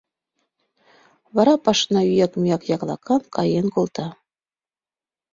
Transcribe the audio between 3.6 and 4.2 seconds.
колта...